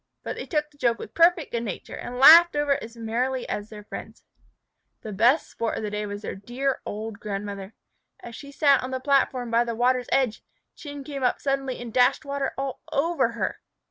[0.23, 3.47] But they took the joke with perfect good nature, and laughed over it as merrily
[3.47, 4.23] as their friends.
[5.01, 7.75] The best sport of the day was with their dear old grandmother.
[8.19, 10.43] As she sat on the platform by the water's edge,
[10.75, 13.59] Chin came up suddenly and dashed water all over her.